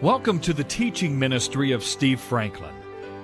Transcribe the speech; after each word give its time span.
Welcome 0.00 0.38
to 0.42 0.52
the 0.52 0.62
teaching 0.62 1.18
ministry 1.18 1.72
of 1.72 1.82
Steve 1.82 2.20
Franklin. 2.20 2.72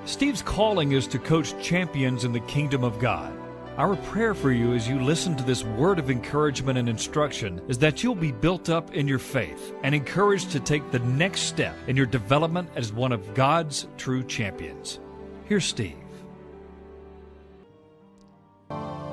Steve's 0.07 0.43
calling 0.43 0.91
is 0.91 1.07
to 1.07 1.21
coach 1.21 1.55
champions 1.63 2.25
in 2.25 2.33
the 2.33 2.41
kingdom 2.41 2.83
of 2.83 2.99
God. 2.99 3.33
Our 3.77 3.95
prayer 3.95 4.35
for 4.35 4.51
you 4.51 4.75
as 4.75 4.89
you 4.89 4.99
listen 4.99 5.37
to 5.37 5.45
this 5.45 5.63
word 5.63 6.01
of 6.01 6.11
encouragement 6.11 6.77
and 6.77 6.89
instruction 6.89 7.63
is 7.69 7.79
that 7.79 8.03
you'll 8.03 8.17
be 8.17 8.33
built 8.33 8.71
up 8.71 8.93
in 8.93 9.07
your 9.07 9.21
faith 9.21 9.73
and 9.85 9.95
encouraged 9.95 10.51
to 10.51 10.59
take 10.59 10.91
the 10.91 10.99
next 10.99 11.43
step 11.43 11.77
in 11.87 11.95
your 11.95 12.07
development 12.07 12.69
as 12.75 12.93
one 12.93 13.13
of 13.13 13.35
God's 13.35 13.87
true 13.97 14.25
champions. 14.25 14.99
Here's 15.45 15.67
Steve. 15.67 15.95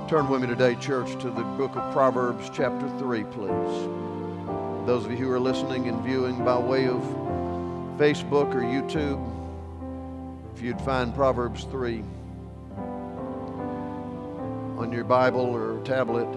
Turn 0.09 0.27
with 0.29 0.41
me 0.41 0.47
today, 0.47 0.73
church, 0.81 1.11
to 1.21 1.29
the 1.29 1.43
book 1.43 1.75
of 1.75 1.93
Proverbs, 1.93 2.49
chapter 2.55 2.89
3, 2.97 3.23
please. 3.25 4.87
Those 4.87 5.05
of 5.05 5.11
you 5.11 5.17
who 5.17 5.31
are 5.31 5.39
listening 5.39 5.87
and 5.89 6.03
viewing 6.03 6.43
by 6.43 6.57
way 6.57 6.87
of 6.87 7.30
Facebook 7.97 8.53
or 8.55 8.61
YouTube, 8.61 9.19
if 10.55 10.61
you'd 10.61 10.81
find 10.81 11.13
Proverbs 11.13 11.65
3 11.65 12.03
on 14.77 14.91
your 14.91 15.03
Bible 15.03 15.41
or 15.41 15.81
tablet, 15.83 16.27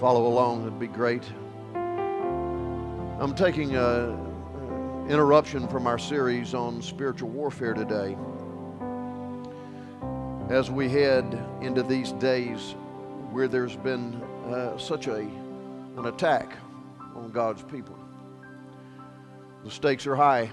follow 0.00 0.26
along, 0.26 0.62
it'd 0.62 0.78
be 0.78 0.86
great. 0.86 1.22
I'm 3.20 3.34
taking 3.34 3.76
an 3.76 5.06
interruption 5.08 5.66
from 5.68 5.86
our 5.86 5.98
series 5.98 6.54
on 6.54 6.82
spiritual 6.82 7.30
warfare 7.30 7.74
today 7.74 8.16
as 10.50 10.70
we 10.70 10.88
head 10.88 11.44
into 11.60 11.82
these 11.82 12.12
days 12.12 12.74
where 13.30 13.48
there's 13.48 13.76
been 13.76 14.14
uh, 14.46 14.78
such 14.78 15.06
a, 15.06 15.18
an 15.18 16.06
attack 16.06 16.56
on 17.14 17.30
God's 17.30 17.62
people. 17.62 17.98
The 19.68 19.74
stakes 19.74 20.06
are 20.06 20.16
high. 20.16 20.50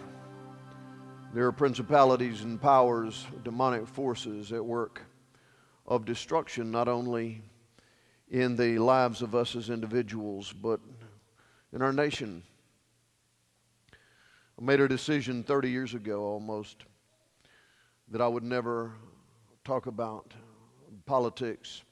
There 1.34 1.48
are 1.48 1.54
principalities 1.54 2.42
and 2.42 2.62
powers, 2.62 3.26
demonic 3.46 3.88
forces 3.88 4.52
at 4.52 4.66
work 4.66 5.04
of 5.88 6.04
destruction, 6.04 6.70
not 6.70 6.90
only 6.90 7.41
in 8.30 8.58
the 8.58 8.77
lives 8.77 9.21
of 9.21 9.34
us 9.34 9.55
as 9.55 9.70
individuals, 9.70 10.52
but 10.52 10.82
in 11.71 11.82
our 11.82 11.93
nation. 11.93 12.43
I 14.60 14.66
made 14.66 14.82
a 14.82 14.88
decision 14.90 15.43
30 15.43 15.70
years 15.70 15.93
ago 15.93 16.21
almost 16.21 16.84
that 18.10 18.20
I 18.20 18.27
would 18.27 18.43
never 18.43 18.96
talk 19.63 19.86
about 19.86 20.34
politics 21.05 21.84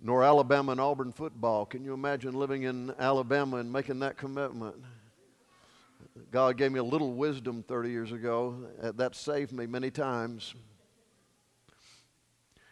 nor 0.00 0.22
Alabama 0.22 0.70
and 0.70 0.80
Auburn 0.80 1.10
football. 1.10 1.66
Can 1.66 1.82
you 1.82 1.92
imagine 1.92 2.34
living 2.34 2.62
in 2.62 2.94
Alabama 3.00 3.56
and 3.56 3.72
making 3.72 3.98
that 3.98 4.16
commitment? 4.16 4.76
God 6.30 6.56
gave 6.56 6.72
me 6.72 6.78
a 6.78 6.84
little 6.84 7.12
wisdom 7.12 7.62
30 7.62 7.90
years 7.90 8.12
ago. 8.12 8.68
That 8.82 9.14
saved 9.14 9.52
me 9.52 9.66
many 9.66 9.90
times. 9.90 10.54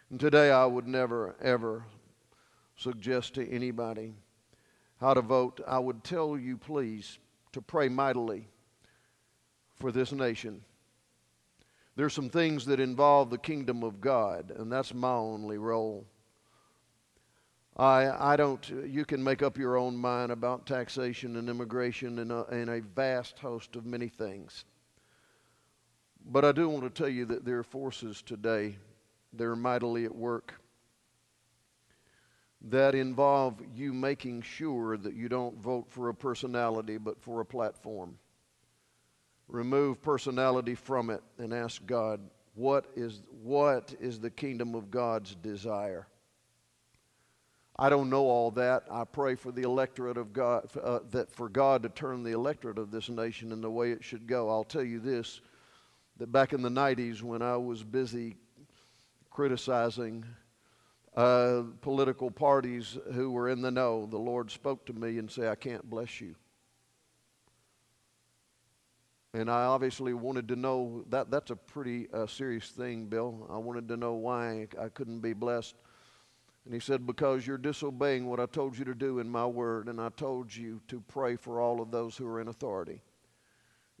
And 0.09 0.19
today 0.19 0.51
I 0.51 0.65
would 0.65 0.87
never, 0.87 1.35
ever 1.41 1.83
suggest 2.75 3.35
to 3.35 3.49
anybody 3.49 4.13
how 4.99 5.13
to 5.13 5.21
vote. 5.21 5.61
I 5.67 5.79
would 5.79 6.03
tell 6.03 6.37
you, 6.37 6.57
please, 6.57 7.19
to 7.51 7.61
pray 7.61 7.89
mightily 7.89 8.47
for 9.79 9.91
this 9.91 10.11
nation. 10.11 10.63
There's 11.95 12.13
some 12.13 12.29
things 12.29 12.65
that 12.65 12.79
involve 12.79 13.29
the 13.29 13.37
kingdom 13.37 13.83
of 13.83 13.99
God, 13.99 14.51
and 14.55 14.71
that's 14.71 14.93
my 14.93 15.13
only 15.13 15.57
role. 15.57 16.05
I, 17.77 18.33
I 18.33 18.35
don't, 18.35 18.67
you 18.87 19.05
can 19.05 19.23
make 19.23 19.43
up 19.43 19.55
your 19.57 19.77
own 19.77 19.95
mind 19.95 20.31
about 20.31 20.65
taxation 20.65 21.35
and 21.35 21.47
immigration 21.47 22.17
and 22.19 22.31
a, 22.31 22.45
and 22.45 22.69
a 22.71 22.81
vast 22.81 23.37
host 23.37 23.75
of 23.75 23.85
many 23.85 24.07
things. 24.07 24.65
But 26.25 26.43
I 26.43 26.51
do 26.51 26.67
want 26.67 26.83
to 26.83 26.89
tell 26.89 27.09
you 27.09 27.25
that 27.25 27.45
there 27.45 27.59
are 27.59 27.63
forces 27.63 28.23
today 28.23 28.77
that 29.33 29.43
are 29.43 29.55
mightily 29.55 30.05
at 30.05 30.15
work 30.15 30.59
that 32.69 32.95
involve 32.95 33.61
you 33.75 33.93
making 33.93 34.41
sure 34.41 34.97
that 34.97 35.13
you 35.13 35.29
don't 35.29 35.61
vote 35.61 35.85
for 35.89 36.09
a 36.09 36.13
personality 36.13 36.97
but 36.97 37.21
for 37.21 37.41
a 37.41 37.45
platform. 37.45 38.17
Remove 39.47 40.01
personality 40.01 40.73
from 40.73 41.11
it 41.11 41.21
and 41.37 41.53
ask 41.53 41.85
God, 41.85 42.19
what 42.55 42.87
is, 42.95 43.21
what 43.43 43.93
is 43.99 44.19
the 44.19 44.31
kingdom 44.31 44.73
of 44.73 44.89
God's 44.89 45.35
desire? 45.35 46.07
I 47.79 47.89
don't 47.89 48.09
know 48.09 48.23
all 48.23 48.49
that. 48.51 48.85
I 48.89 49.03
pray 49.03 49.35
for 49.35 49.51
the 49.51 49.61
electorate 49.61 50.17
of 50.17 50.33
God, 50.33 50.67
uh, 50.81 50.99
that 51.11 51.31
for 51.31 51.47
God 51.47 51.83
to 51.83 51.89
turn 51.89 52.23
the 52.23 52.31
electorate 52.31 52.79
of 52.79 52.89
this 52.89 53.07
nation 53.07 53.51
in 53.51 53.61
the 53.61 53.69
way 53.69 53.91
it 53.91 54.03
should 54.03 54.25
go. 54.25 54.49
I'll 54.49 54.63
tell 54.63 54.83
you 54.83 54.99
this 54.99 55.41
that 56.17 56.31
back 56.31 56.53
in 56.53 56.63
the 56.63 56.69
90s, 56.69 57.21
when 57.21 57.43
I 57.43 57.57
was 57.57 57.83
busy 57.83 58.37
criticizing 59.29 60.25
uh, 61.15 61.61
political 61.81 62.31
parties 62.31 62.97
who 63.13 63.29
were 63.29 63.49
in 63.49 63.61
the 63.61 63.69
know, 63.69 64.07
the 64.07 64.17
Lord 64.17 64.49
spoke 64.49 64.87
to 64.87 64.93
me 64.93 65.19
and 65.19 65.29
said, 65.29 65.49
I 65.49 65.55
can't 65.55 65.87
bless 65.87 66.19
you. 66.19 66.33
And 69.35 69.51
I 69.51 69.65
obviously 69.65 70.15
wanted 70.15 70.47
to 70.47 70.55
know 70.55 71.05
that 71.09 71.29
that's 71.29 71.51
a 71.51 71.55
pretty 71.55 72.07
uh, 72.11 72.25
serious 72.25 72.69
thing, 72.69 73.05
Bill. 73.05 73.47
I 73.51 73.57
wanted 73.57 73.87
to 73.89 73.97
know 73.97 74.13
why 74.13 74.67
I 74.81 74.87
couldn't 74.89 75.19
be 75.19 75.33
blessed 75.33 75.75
and 76.67 76.73
he 76.73 76.81
said, 76.81 77.07
Because 77.07 77.47
you're 77.47 77.57
disobeying 77.57 78.27
what 78.27 78.41
I 78.41 78.45
told 78.45 78.77
you 78.77 78.83
to 78.83 78.93
do 78.93 79.19
in 79.19 79.29
my 79.29 79.45
word, 79.45 79.87
and 79.87 80.01
I 80.01 80.09
told 80.09 80.53
you 80.53 80.81
to 80.89 80.99
pray 81.07 81.37
for 81.37 81.61
all 81.61 81.81
of 81.81 81.91
those 81.91 82.17
who 82.17 82.27
are 82.27 82.41
in 82.41 82.49
authority. 82.49 83.01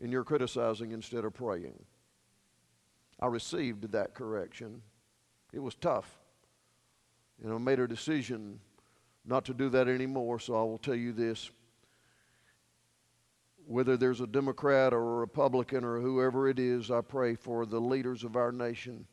And 0.01 0.11
you're 0.11 0.25
criticizing 0.25 0.91
instead 0.91 1.23
of 1.23 1.33
praying. 1.33 1.81
I 3.21 3.27
received 3.27 3.89
that 3.93 4.13
correction. 4.13 4.81
It 5.53 5.59
was 5.59 5.75
tough. 5.75 6.19
And 7.41 7.53
I 7.53 7.57
made 7.57 7.79
a 7.79 7.87
decision 7.87 8.59
not 9.25 9.45
to 9.45 9.53
do 9.53 9.69
that 9.69 9.87
anymore, 9.87 10.37
so 10.37 10.53
I 10.53 10.63
will 10.63 10.77
tell 10.77 10.93
you 10.93 11.13
this. 11.13 11.49
Whether 13.65 13.95
there's 13.95 14.19
a 14.19 14.27
Democrat 14.27 14.93
or 14.93 14.99
a 14.99 15.19
Republican 15.19 15.85
or 15.85 16.01
whoever 16.01 16.49
it 16.49 16.59
is, 16.59 16.91
I 16.91 16.99
pray 16.99 17.35
for 17.35 17.65
the 17.65 17.79
leaders 17.79 18.25
of 18.25 18.35
our 18.35 18.51
nation 18.51 19.07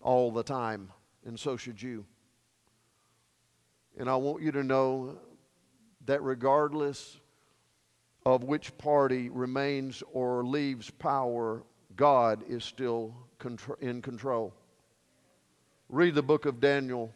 all 0.00 0.32
the 0.32 0.42
time, 0.42 0.90
and 1.24 1.38
so 1.38 1.56
should 1.56 1.80
you. 1.80 2.04
And 3.98 4.08
I 4.08 4.16
want 4.16 4.42
you 4.42 4.52
to 4.52 4.62
know 4.62 5.18
that 6.06 6.22
regardless 6.22 7.18
of 8.24 8.44
which 8.44 8.76
party 8.78 9.28
remains 9.28 10.02
or 10.12 10.44
leaves 10.44 10.90
power, 10.90 11.62
God 11.96 12.44
is 12.48 12.64
still 12.64 13.14
in 13.80 14.02
control. 14.02 14.54
Read 15.88 16.14
the 16.14 16.22
book 16.22 16.46
of 16.46 16.60
Daniel. 16.60 17.12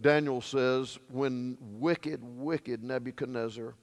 Daniel 0.00 0.40
says, 0.40 0.98
when 1.10 1.56
wicked, 1.60 2.20
wicked 2.22 2.82
Nebuchadnezzar 2.82 3.74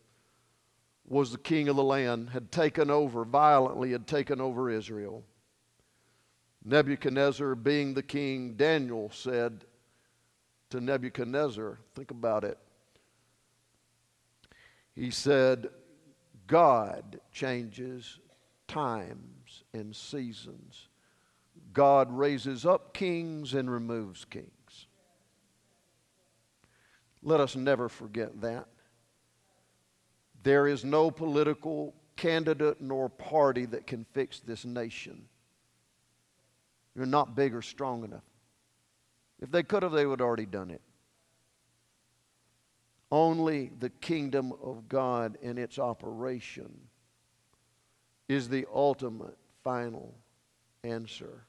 was 1.07 1.31
the 1.31 1.37
king 1.37 1.69
of 1.69 1.75
the 1.75 1.83
land, 1.83 2.29
had 2.29 2.51
taken 2.51 2.89
over, 2.89 3.25
violently 3.25 3.91
had 3.91 4.07
taken 4.07 4.41
over 4.41 4.69
Israel. 4.69 5.23
Nebuchadnezzar 6.63 7.55
being 7.55 7.93
the 7.93 8.03
king, 8.03 8.53
Daniel 8.55 9.09
said, 9.11 9.65
to 10.69 10.81
Nebuchadnezzar. 10.81 11.79
Think 11.95 12.11
about 12.11 12.43
it. 12.43 12.57
He 14.95 15.11
said, 15.11 15.69
God 16.47 17.19
changes 17.31 18.19
times 18.67 19.63
and 19.73 19.95
seasons. 19.95 20.87
God 21.73 22.11
raises 22.11 22.65
up 22.65 22.93
kings 22.93 23.53
and 23.53 23.69
removes 23.69 24.25
kings. 24.25 24.49
Let 27.21 27.39
us 27.39 27.55
never 27.55 27.89
forget 27.89 28.41
that. 28.41 28.67
There 30.43 30.67
is 30.67 30.85
no 30.85 31.11
political 31.11 31.93
candidate 32.15 32.81
nor 32.81 33.09
party 33.09 33.65
that 33.65 33.87
can 33.87 34.05
fix 34.13 34.39
this 34.39 34.65
nation. 34.65 35.25
You're 36.95 37.05
not 37.05 37.35
big 37.35 37.53
or 37.53 37.61
strong 37.61 38.03
enough. 38.03 38.23
If 39.41 39.51
they 39.51 39.63
could 39.63 39.83
have, 39.83 39.91
they 39.91 40.05
would 40.05 40.19
have 40.19 40.27
already 40.27 40.45
done 40.45 40.69
it. 40.69 40.81
Only 43.11 43.71
the 43.79 43.89
kingdom 43.89 44.53
of 44.63 44.87
God 44.87 45.37
and 45.41 45.57
its 45.57 45.79
operation 45.79 46.71
is 48.27 48.47
the 48.47 48.67
ultimate 48.73 49.37
final 49.63 50.13
answer. 50.83 51.45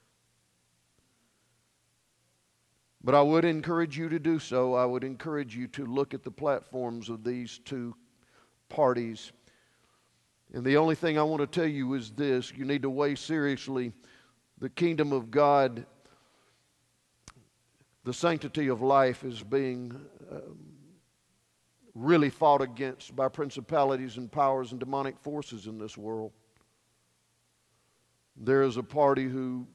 But 3.03 3.15
I 3.15 3.21
would 3.21 3.45
encourage 3.45 3.97
you 3.97 4.09
to 4.09 4.19
do 4.19 4.39
so. 4.39 4.73
I 4.73 4.85
would 4.85 5.03
encourage 5.03 5.55
you 5.55 5.67
to 5.69 5.85
look 5.85 6.13
at 6.13 6.23
the 6.23 6.31
platforms 6.31 7.09
of 7.09 7.23
these 7.23 7.59
two 7.65 7.95
parties. 8.69 9.31
And 10.53 10.63
the 10.63 10.77
only 10.77 10.95
thing 10.95 11.17
I 11.17 11.23
want 11.23 11.41
to 11.41 11.47
tell 11.47 11.69
you 11.69 11.93
is 11.93 12.11
this 12.11 12.51
you 12.55 12.65
need 12.65 12.83
to 12.83 12.89
weigh 12.89 13.15
seriously 13.15 13.91
the 14.59 14.69
kingdom 14.69 15.13
of 15.13 15.31
God 15.31 15.85
the 18.03 18.13
sanctity 18.13 18.67
of 18.67 18.81
life 18.81 19.23
is 19.23 19.43
being 19.43 19.93
um, 20.31 20.57
really 21.93 22.29
fought 22.29 22.61
against 22.61 23.15
by 23.15 23.27
principalities 23.27 24.17
and 24.17 24.31
powers 24.31 24.71
and 24.71 24.79
demonic 24.79 25.19
forces 25.19 25.67
in 25.67 25.77
this 25.77 25.97
world. 25.97 26.31
There 28.35 28.63
is 28.63 28.77
a 28.77 28.83
party 28.83 29.25
who 29.25 29.67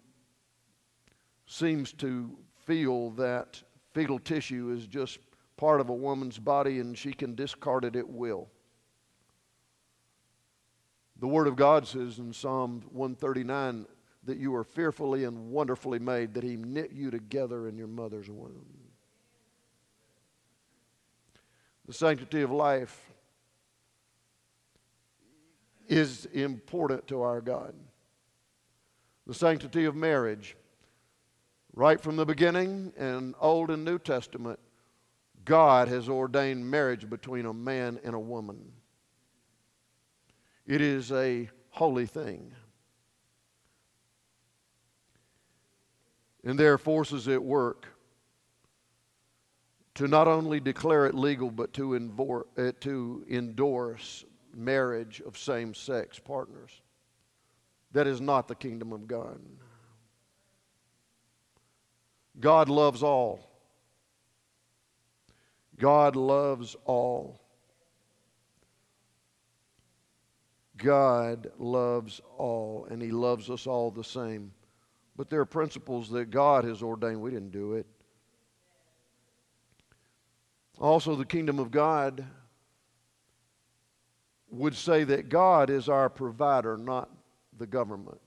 seems 1.46 1.92
to 1.94 2.36
feel 2.64 3.10
that 3.10 3.62
fetal 3.92 4.18
tissue 4.18 4.74
is 4.76 4.86
just 4.86 5.20
part 5.56 5.80
of 5.80 5.88
a 5.88 5.94
woman's 5.94 6.38
body 6.38 6.80
and 6.80 6.98
she 6.98 7.12
can 7.12 7.34
discard 7.34 7.84
it 7.84 7.96
at 7.96 8.08
will. 8.08 8.48
The 11.18 11.28
Word 11.28 11.46
of 11.46 11.56
God 11.56 11.86
says 11.86 12.18
in 12.18 12.32
Psalm 12.32 12.82
139 12.90 13.86
that 14.26 14.38
you 14.38 14.54
are 14.54 14.64
fearfully 14.64 15.24
and 15.24 15.50
wonderfully 15.50 15.98
made, 15.98 16.34
that 16.34 16.44
He 16.44 16.56
knit 16.56 16.92
you 16.92 17.10
together 17.10 17.68
in 17.68 17.76
your 17.76 17.86
mother's 17.86 18.28
womb. 18.28 18.66
The 21.86 21.92
sanctity 21.92 22.42
of 22.42 22.50
life 22.50 23.12
is 25.88 26.26
important 26.26 27.06
to 27.06 27.22
our 27.22 27.40
God. 27.40 27.74
The 29.26 29.34
sanctity 29.34 29.84
of 29.84 29.94
marriage, 29.94 30.56
right 31.74 32.00
from 32.00 32.16
the 32.16 32.26
beginning 32.26 32.92
in 32.98 33.34
Old 33.40 33.70
and 33.70 33.84
New 33.84 33.98
Testament, 33.98 34.58
God 35.44 35.86
has 35.88 36.08
ordained 36.08 36.68
marriage 36.68 37.08
between 37.08 37.46
a 37.46 37.54
man 37.54 38.00
and 38.02 38.14
a 38.14 38.20
woman. 38.20 38.72
It 40.66 40.80
is 40.80 41.12
a 41.12 41.48
holy 41.70 42.06
thing. 42.06 42.52
And 46.46 46.56
there 46.56 46.72
are 46.72 46.78
forces 46.78 47.26
at 47.26 47.42
work 47.42 47.88
to 49.96 50.06
not 50.06 50.28
only 50.28 50.60
declare 50.60 51.06
it 51.06 51.14
legal, 51.14 51.50
but 51.50 51.72
to, 51.72 51.96
uh, 52.56 52.70
to 52.82 53.26
endorse 53.28 54.24
marriage 54.54 55.20
of 55.26 55.36
same 55.36 55.74
sex 55.74 56.20
partners. 56.20 56.70
That 57.90 58.06
is 58.06 58.20
not 58.20 58.46
the 58.46 58.54
kingdom 58.54 58.92
of 58.92 59.08
God. 59.08 59.40
God 62.38 62.68
loves 62.68 63.02
all. 63.02 63.50
God 65.76 66.14
loves 66.14 66.76
all. 66.84 67.40
God 70.76 71.50
loves 71.58 72.20
all, 72.38 72.86
and 72.88 73.02
He 73.02 73.10
loves 73.10 73.50
us 73.50 73.66
all 73.66 73.90
the 73.90 74.04
same. 74.04 74.52
But 75.16 75.30
there 75.30 75.40
are 75.40 75.46
principles 75.46 76.10
that 76.10 76.30
God 76.30 76.64
has 76.64 76.82
ordained. 76.82 77.22
We 77.22 77.30
didn't 77.30 77.52
do 77.52 77.74
it. 77.74 77.86
Also, 80.78 81.14
the 81.14 81.24
kingdom 81.24 81.58
of 81.58 81.70
God 81.70 82.24
would 84.50 84.74
say 84.74 85.04
that 85.04 85.28
God 85.28 85.70
is 85.70 85.88
our 85.88 86.10
provider, 86.10 86.76
not 86.76 87.10
the 87.58 87.66
government. 87.66 88.20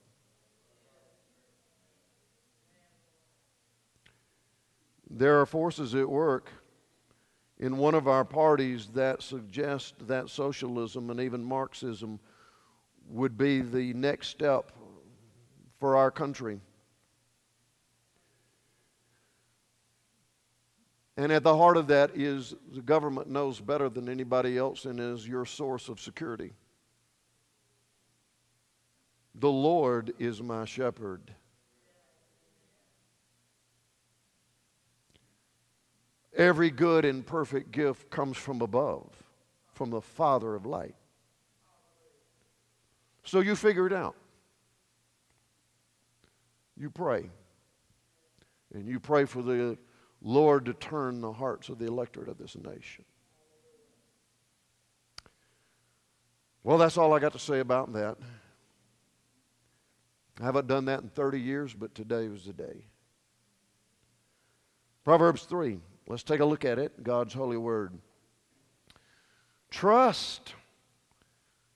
There 5.12 5.39
are 5.39 5.45
forces 5.45 5.95
at 5.95 6.09
work 6.09 6.51
in 7.59 7.77
one 7.77 7.94
of 7.94 8.07
our 8.07 8.25
parties 8.25 8.88
that 8.94 9.21
suggest 9.21 9.95
that 10.07 10.30
socialism 10.30 11.09
and 11.09 11.19
even 11.19 11.44
Marxism 11.44 12.19
would 13.09 13.38
be 13.38 13.62
the 13.62 13.94
next 13.94 14.30
step 14.30 14.71
for 15.80 15.97
our 15.97 16.12
country. 16.12 16.62
And 21.19 21.33
at 21.33 21.44
the 21.44 21.57
heart 21.57 21.75
of 21.75 21.88
that 21.88 22.12
is 22.16 22.56
the 22.71 22.81
government 22.81 23.30
knows 23.30 23.60
better 23.60 23.89
than 23.89 24.07
anybody 24.07 24.57
else 24.57 24.86
and 24.86 25.01
is 25.01 25.27
your 25.27 25.45
source 25.45 25.89
of 25.89 26.00
security. 26.00 26.54
The 29.36 29.51
Lord 29.51 30.13
is 30.18 30.42
my 30.42 30.63
shepherd. 30.63 31.33
Every 36.38 36.69
good 36.69 37.04
and 37.04 37.25
perfect 37.25 37.71
gift 37.71 38.10
comes 38.10 38.38
from 38.38 38.62
above, 38.62 39.10
from 39.74 39.89
the 39.89 40.00
Father 40.00 40.56
of 40.56 40.66
light. 40.66 40.95
So 43.25 43.42
you 43.42 43.57
figure 43.57 43.88
it 43.88 43.94
out. 43.94 44.16
You 46.77 46.89
pray. 46.89 47.30
And 48.74 48.88
you 48.88 49.01
pray 49.01 49.25
for 49.25 49.42
the 49.42 49.77
Lord 50.21 50.66
to 50.66 50.74
turn 50.74 51.21
the 51.21 51.31
hearts 51.31 51.69
of 51.69 51.80
the 51.80 51.88
electorate 51.88 52.27
of 52.27 52.38
this 52.38 52.56
nation. 52.56 53.06
Well, 56.63 56.77
that's 56.77 56.98
all 56.98 57.13
I 57.13 57.19
got 57.19 57.33
to 57.33 57.39
say 57.39 57.60
about 57.60 57.94
that. 57.94 58.18
I 60.42 60.44
haven't 60.44 60.68
done 60.68 60.86
that 60.86 61.01
in 61.01 61.10
30 61.10 61.39
years, 61.39 61.74
but 61.74 61.95
today 61.95 62.27
was 62.27 62.45
the 62.45 62.54
day. 62.54 62.86
Proverbs 65.04 65.44
3. 65.44 65.80
Let's 66.07 66.24
take 66.24 66.39
a 66.39 66.45
look 66.45 66.66
at 66.66 66.80
it, 66.80 67.04
God's 67.04 67.33
holy 67.33 67.57
word. 67.57 67.98
Trust. 69.69 70.54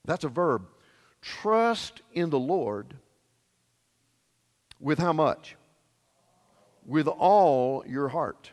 That's 0.04 0.24
a 0.24 0.28
verb. 0.28 0.66
Trust 1.22 2.02
in 2.12 2.30
the 2.30 2.38
Lord 2.38 2.94
with 4.80 4.98
how 4.98 5.12
much? 5.12 5.56
With 6.84 7.08
all 7.08 7.84
your 7.86 8.08
heart. 8.08 8.50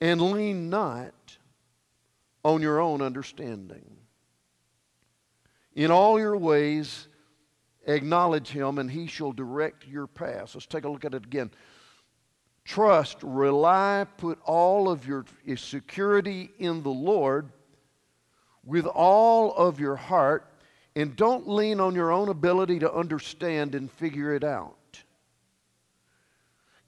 And 0.00 0.20
lean 0.20 0.68
not 0.70 1.38
on 2.44 2.62
your 2.62 2.80
own 2.80 3.02
understanding. 3.02 3.96
In 5.74 5.90
all 5.90 6.18
your 6.18 6.36
ways, 6.36 7.08
acknowledge 7.86 8.48
him, 8.48 8.78
and 8.78 8.90
he 8.90 9.06
shall 9.06 9.32
direct 9.32 9.86
your 9.86 10.06
paths. 10.06 10.54
Let's 10.54 10.66
take 10.66 10.84
a 10.84 10.88
look 10.88 11.04
at 11.04 11.14
it 11.14 11.24
again. 11.24 11.50
Trust, 12.64 13.18
rely, 13.22 14.06
put 14.16 14.38
all 14.44 14.88
of 14.88 15.06
your 15.06 15.24
security 15.56 16.50
in 16.58 16.82
the 16.82 16.90
Lord 16.90 17.50
with 18.64 18.86
all 18.86 19.54
of 19.54 19.78
your 19.78 19.96
heart, 19.96 20.52
and 20.96 21.14
don't 21.14 21.48
lean 21.48 21.78
on 21.78 21.94
your 21.94 22.10
own 22.10 22.28
ability 22.28 22.80
to 22.80 22.92
understand 22.92 23.74
and 23.74 23.90
figure 23.90 24.34
it 24.34 24.42
out. 24.42 24.76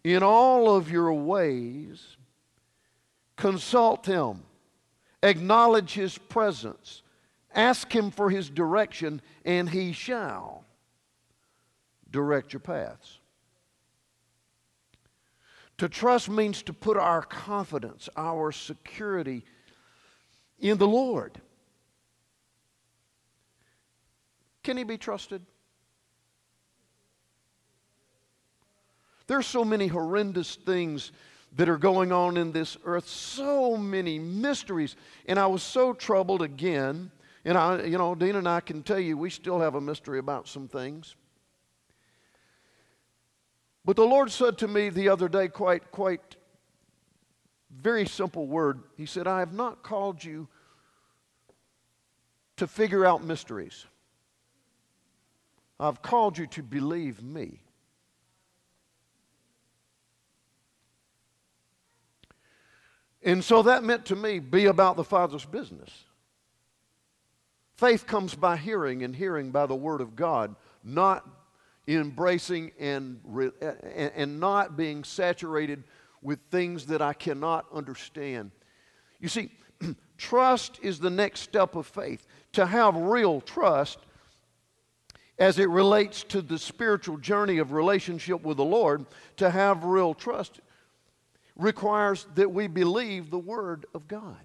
In 0.05 0.23
all 0.23 0.75
of 0.75 0.91
your 0.91 1.13
ways, 1.13 2.17
consult 3.37 4.07
Him, 4.07 4.43
acknowledge 5.23 5.95
His 5.95 6.17
presence, 6.17 7.03
ask 7.55 7.95
Him 7.95 8.11
for 8.11 8.31
His 8.31 8.49
direction, 8.49 9.21
and 9.45 9.69
He 9.69 9.93
shall 9.93 10.65
direct 12.11 12.53
your 12.53 12.61
paths. 12.61 13.19
To 15.79 15.89
trust 15.89 16.29
means 16.29 16.63
to 16.65 16.73
put 16.73 16.97
our 16.97 17.23
confidence, 17.23 18.09
our 18.17 18.51
security 18.51 19.45
in 20.59 20.79
the 20.79 20.89
Lord. 20.89 21.41
Can 24.65 24.77
He 24.77 24.85
be 24.85 24.99
trusted? 24.99 25.43
There's 29.29 29.47
so 29.47 29.65
many 29.65 29.87
horrendous 29.87 30.57
things 30.57 31.13
that 31.57 31.69
are 31.69 31.79
going 31.79 32.13
on 32.13 32.37
in 32.37 32.51
this 32.51 32.77
earth, 32.85 33.07
so 33.07 33.77
many 33.77 34.19
mysteries. 34.19 34.97
And 35.27 35.39
I 35.39 35.47
was 35.47 35.63
so 35.63 35.93
troubled 35.93 36.43
again. 36.43 37.11
And 37.45 37.57
I, 37.57 37.85
you 37.85 37.99
know, 37.99 38.15
Dean 38.15 38.37
and 38.37 38.49
I 38.49 38.61
can 38.61 38.83
tell 38.83 38.99
you 38.99 39.17
we 39.17 39.31
still 39.31 39.61
have 39.61 39.75
a 39.75 39.81
mystery 39.81 40.19
about 40.19 40.49
some 40.49 40.67
things. 40.67 41.15
But 43.85 43.97
the 43.97 44.05
Lord 44.05 44.31
said 44.31 44.59
to 44.59 44.69
me 44.69 44.89
the 44.89 45.09
other 45.09 45.29
day, 45.29 45.49
quite, 45.49 45.91
quite 45.91 46.37
very 47.71 48.07
simple 48.07 48.47
word. 48.47 48.83
He 48.97 49.07
said, 49.07 49.27
I 49.27 49.39
have 49.41 49.53
not 49.53 49.83
called 49.83 50.25
you 50.25 50.49
to 52.57 52.67
figure 52.67 53.05
out 53.05 53.23
mysteries. 53.23 53.87
I've 55.79 56.03
called 56.03 56.37
you 56.37 56.47
to 56.49 56.63
believe 56.63 57.23
me. 57.23 57.61
And 63.29 63.45
so 63.45 63.61
that 63.65 63.85
meant 63.85 64.07
to 64.07 64.17
me 64.17 64.39
be 64.39 64.65
about 64.65 64.97
the 64.97 65.05
Father's 65.05 65.45
business. 65.45 65.91
Faith 67.77 68.07
comes 68.07 68.35
by 68.35 68.57
hearing, 68.57 69.03
and 69.03 69.15
hearing 69.15 69.51
by 69.51 69.67
the 69.67 69.75
Word 69.75 70.01
of 70.01 70.17
God, 70.17 70.57
not 70.83 71.29
embracing 71.87 72.73
and, 72.81 73.21
and 74.17 74.41
not 74.41 74.79
being 74.79 75.05
saturated 75.05 75.85
with 76.23 76.39
things 76.51 76.87
that 76.87 77.03
I 77.03 77.13
cannot 77.13 77.67
understand. 77.71 78.51
You 79.21 79.29
see, 79.29 79.51
trust 80.17 80.79
is 80.81 80.99
the 80.99 81.11
next 81.11 81.41
step 81.41 81.77
of 81.77 81.87
faith. 81.87 82.27
To 82.53 82.65
have 82.65 82.97
real 82.97 83.43
trust 83.43 83.99
as 85.39 85.59
it 85.59 85.69
relates 85.69 86.25
to 86.25 86.41
the 86.41 86.59
spiritual 86.59 87.19
journey 87.19 87.59
of 87.59 87.73
relationship 87.73 88.41
with 88.43 88.57
the 88.57 88.65
Lord, 88.65 89.05
to 89.37 89.51
have 89.51 89.85
real 89.85 90.15
trust 90.15 90.63
requires 91.59 92.27
that 92.37 92.51
we 92.51 92.69
believe 92.69 93.31
the 93.31 93.39
Word 93.39 93.87
of 93.95 94.09
God. 94.09 94.39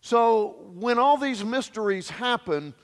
So 0.00 0.70
when 0.74 0.98
all 0.98 1.16
these 1.16 1.42
mysteries 1.42 2.10
happen, 2.10 2.74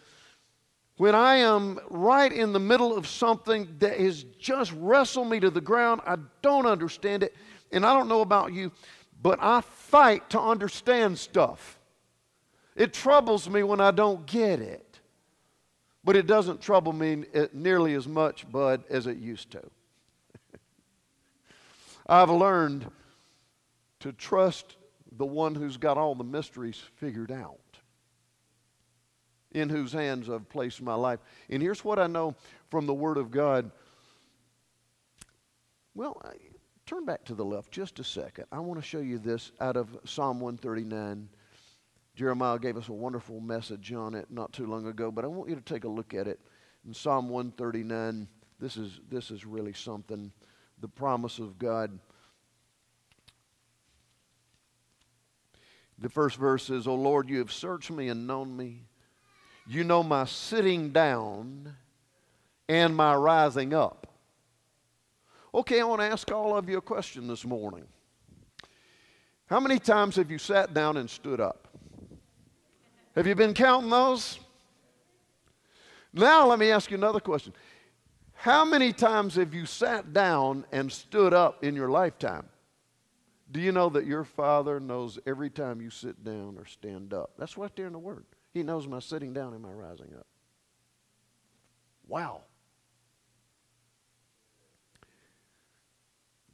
when 0.97 1.15
I 1.15 1.37
am 1.37 1.79
right 1.91 2.33
in 2.33 2.53
the 2.53 2.59
middle 2.59 2.97
of 2.97 3.07
something 3.07 3.69
that 3.79 4.01
has 4.01 4.25
just 4.39 4.73
wrestled 4.73 5.29
me 5.29 5.39
to 5.41 5.51
the 5.51 5.61
ground, 5.61 6.01
I 6.07 6.17
don't 6.41 6.67
understand 6.67 7.23
it, 7.23 7.35
and 7.71 7.85
I 7.85 7.93
don't 7.93 8.09
know 8.09 8.23
about 8.23 8.55
you, 8.55 8.73
but 9.23 9.39
I 9.43 9.61
fight 9.61 10.31
to 10.31 10.41
understand 10.41 11.19
stuff. 11.19 11.79
It 12.75 12.95
troubles 12.95 13.49
me 13.51 13.63
when 13.63 13.81
I 13.81 13.91
don't 13.91 14.25
get 14.27 14.61
it, 14.61 15.01
but 16.03 16.17
it 16.17 16.27
doesn't 16.27 16.63
trouble 16.63 16.95
me 16.95 17.25
eh, 17.35 17.49
nearly 17.53 17.95
as 17.95 18.09
much, 18.09 18.51
Bud, 18.51 18.85
as 18.89 19.07
it 19.07 19.19
used 19.19 19.51
to. 19.51 19.63
I've 22.11 22.29
learned 22.29 22.91
to 24.01 24.13
trust 24.13 24.77
the 25.13 25.25
one 25.25 25.55
who's 25.55 25.77
got 25.77 25.97
all 25.97 26.17
the 26.17 26.25
mysteries 26.25 26.83
figured 26.97 27.31
out, 27.31 27.79
in 29.53 29.69
whose 29.69 29.93
hands 29.93 30.29
I've 30.29 30.49
placed 30.49 30.83
my 30.83 30.95
life. 30.95 31.21
And 31.49 31.63
here's 31.63 31.85
what 31.85 32.01
I 32.01 32.09
know 32.09 32.35
from 32.69 32.87
the 32.87 32.95
Word 32.95 33.17
of 33.17 33.31
God. 33.31 33.71
Well, 35.95 36.21
I, 36.25 36.33
turn 36.85 37.05
back 37.05 37.25
to 37.27 37.35
the 37.37 37.45
left 37.45 37.71
just 37.71 38.01
a 38.01 38.05
second. 38.05 38.47
I 38.51 38.59
want 38.59 38.81
to 38.81 38.87
show 38.87 38.99
you 38.99 39.19
this 39.19 39.53
out 39.61 39.77
of 39.77 39.97
Psalm 40.05 40.41
139. 40.41 41.29
Jeremiah 42.17 42.59
gave 42.59 42.77
us 42.77 42.89
a 42.89 42.93
wonderful 42.93 43.41
message 43.41 43.93
on 43.93 44.17
it 44.17 44.27
not 44.31 44.53
too 44.53 44.67
long 44.67 44.89
ago, 44.89 45.13
but 45.13 45.25
I 45.25 45.29
want 45.29 45.49
you 45.49 45.55
to 45.55 45.63
take 45.63 45.85
a 45.85 45.89
look 45.89 46.13
at 46.13 46.27
it. 46.27 46.41
In 46.85 46.93
Psalm 46.93 47.29
139, 47.29 48.27
this 48.59 48.77
is, 48.77 48.99
this 49.09 49.31
is 49.31 49.47
really 49.47 49.73
something. 49.73 50.33
The 50.81 50.89
promise 50.89 51.39
of 51.39 51.59
God 51.59 51.99
The 56.01 56.09
first 56.09 56.37
verse 56.37 56.71
is, 56.71 56.87
O 56.87 56.95
Lord, 56.95 57.29
you 57.29 57.39
have 57.39 57.53
searched 57.53 57.91
me 57.91 58.09
and 58.09 58.27
known 58.27 58.57
me. 58.57 58.85
You 59.67 59.85
know 59.85 60.03
my 60.03 60.25
sitting 60.25 60.91
down 60.91 61.77
and 62.69 62.97
my 62.97 63.15
rising 63.15 63.75
up. 63.75 64.07
Okay, 65.55 65.81
I 65.81 65.85
want 65.85 66.01
to 66.01 66.07
ask 66.07 66.31
all 66.33 66.57
of 66.57 66.69
you 66.69 66.79
a 66.79 66.83
question 66.83 67.29
this 67.29 67.45
morning. 67.45 67.85
How 69.47 69.61
many 69.61 69.79
times 69.79 70.17
have 70.17 70.31
you 70.31 70.39
sat 70.39 70.73
down 70.73 70.97
and 70.97 71.11
stood 71.11 71.41
up? 71.41 71.69
Have 73.15 73.27
you 73.27 73.35
been 73.35 73.53
counting 73.53 73.91
those? 73.91 74.39
Now, 76.13 76.47
let 76.47 76.59
me 76.59 76.71
ask 76.71 76.91
you 76.91 76.97
another 76.97 77.21
question. 77.21 77.53
How 78.41 78.65
many 78.65 78.95
times 78.95 79.35
have 79.35 79.53
you 79.53 79.67
sat 79.67 80.15
down 80.15 80.65
and 80.73 80.91
stood 80.91 81.35
up 81.35 81.63
in 81.63 81.75
your 81.75 81.91
lifetime? 81.91 82.49
Do 83.51 83.61
you 83.61 83.71
know 83.71 83.91
that 83.91 84.07
your 84.07 84.25
Father 84.25 84.81
knows 84.81 85.19
every 85.27 85.51
time 85.51 85.83
you 85.83 85.91
sit 85.91 86.25
down 86.25 86.57
or 86.57 86.65
stand 86.65 87.13
up? 87.13 87.33
That's 87.37 87.59
right 87.59 87.71
there 87.77 87.87
in 87.87 87.93
the 87.93 87.99
Word. 87.99 88.25
He 88.55 88.63
knows 88.63 88.87
my 88.87 88.99
sitting 88.99 89.35
down 89.35 89.53
and 89.53 89.61
my 89.61 89.69
rising 89.69 90.15
up. 90.19 90.27
Wow. 92.09 92.41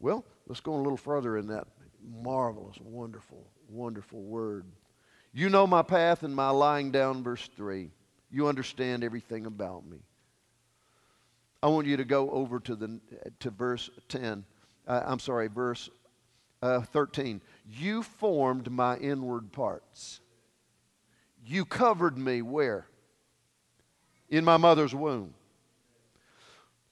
Well, 0.00 0.25
let's 0.49 0.59
go 0.59 0.75
a 0.75 0.83
little 0.83 0.97
further 0.97 1.37
in 1.37 1.47
that 1.47 1.69
marvelous, 2.21 2.78
wonderful, 2.81 3.47
wonderful 3.69 4.23
word. 4.23 4.64
You 5.33 5.50
know 5.50 5.69
my 5.69 5.83
path 5.83 6.25
and 6.25 6.35
my 6.35 6.50
lying 6.50 6.90
down, 6.90 7.23
verse 7.23 7.49
3. 7.55 7.90
You 8.33 8.49
understand 8.49 9.05
everything 9.05 9.47
about 9.47 9.87
me. 9.87 9.99
I 11.63 11.69
want 11.69 11.87
you 11.87 11.97
to 11.97 12.05
go 12.05 12.31
over 12.31 12.61
to, 12.61 12.77
the, 12.77 13.01
to 13.41 13.51
verse 13.51 13.91
10. 14.09 14.45
Uh, 14.87 15.03
I'm 15.05 15.19
sorry, 15.19 15.49
verse 15.49 15.91
uh, 16.63 16.81
13. 16.81 17.41
You 17.69 18.03
formed 18.03 18.71
my 18.71 18.97
inward 18.99 19.53
parts. 19.53 20.21
You 21.45 21.65
covered 21.65 22.19
me 22.19 22.43
where? 22.43 22.87
In 24.29 24.45
my 24.45 24.57
mother's 24.57 24.95
womb. 24.95 25.35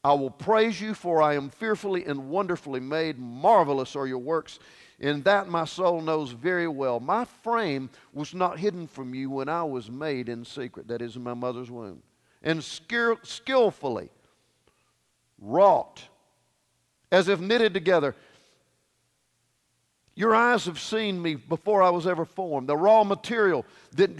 I 0.02 0.12
will 0.12 0.30
praise 0.30 0.80
you, 0.80 0.92
for 0.92 1.22
I 1.22 1.34
am 1.34 1.48
fearfully 1.48 2.04
and 2.04 2.28
wonderfully 2.28 2.80
made. 2.80 3.18
Marvelous 3.18 3.96
are 3.96 4.06
your 4.06 4.18
works. 4.18 4.58
In 5.00 5.22
that 5.22 5.48
my 5.48 5.64
soul 5.64 6.00
knows 6.00 6.30
very 6.30 6.68
well. 6.68 7.00
My 7.00 7.24
frame 7.24 7.90
was 8.12 8.34
not 8.34 8.58
hidden 8.58 8.86
from 8.86 9.14
you 9.14 9.30
when 9.30 9.48
I 9.48 9.64
was 9.64 9.90
made 9.90 10.28
in 10.28 10.44
secret, 10.44 10.88
that 10.88 11.02
is, 11.02 11.16
in 11.16 11.22
my 11.22 11.34
mother's 11.34 11.70
womb. 11.70 12.02
And 12.42 12.62
skill, 12.62 13.18
skillfully 13.22 14.10
wrought, 15.44 16.02
as 17.12 17.28
if 17.28 17.38
knitted 17.38 17.74
together. 17.74 18.16
Your 20.16 20.34
eyes 20.34 20.66
have 20.66 20.80
seen 20.80 21.20
me 21.20 21.34
before 21.34 21.82
I 21.82 21.90
was 21.90 22.06
ever 22.06 22.24
formed. 22.24 22.68
The 22.68 22.76
raw 22.76 23.04
material 23.04 23.66
that 23.92 24.12